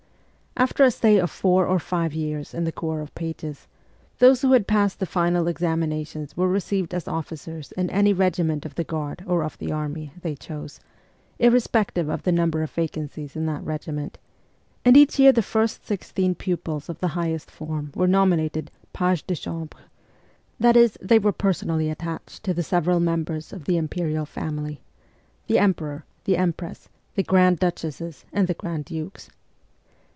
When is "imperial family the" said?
23.77-25.57